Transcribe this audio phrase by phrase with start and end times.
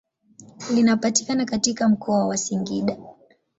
[0.73, 2.97] Linapatikana katika mkoa wa Singida.